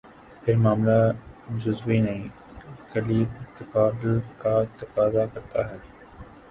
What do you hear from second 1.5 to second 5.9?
جزوی نہیں، کلی تقابل کا تقاضا کرتا ہے۔